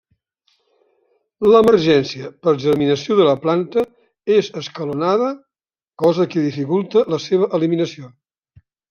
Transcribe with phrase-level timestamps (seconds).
[1.49, 3.83] L'emergència per germinació de la planta
[4.37, 5.29] és escalonada
[6.05, 8.11] cosa que dificulta la seva eliminació.